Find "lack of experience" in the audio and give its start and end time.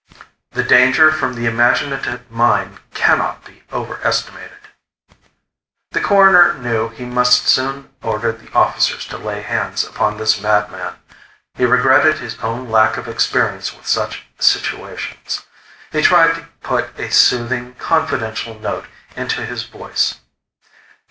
12.67-13.75